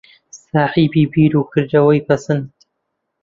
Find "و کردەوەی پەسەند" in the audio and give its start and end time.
1.37-2.47